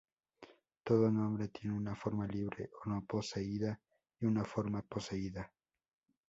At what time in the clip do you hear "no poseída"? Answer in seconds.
2.89-3.79